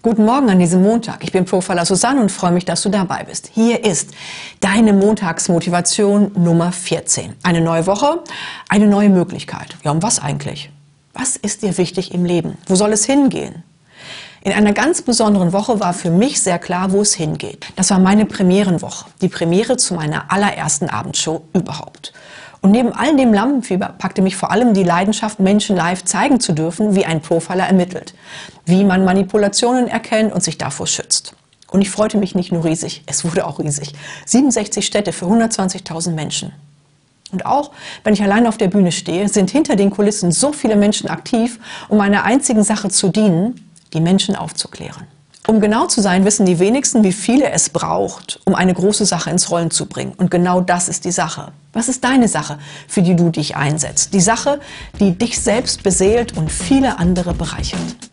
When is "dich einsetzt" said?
53.30-54.12